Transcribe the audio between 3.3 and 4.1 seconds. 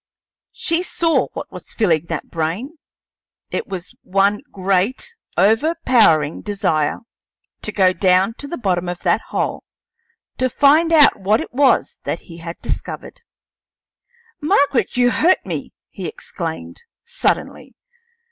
it was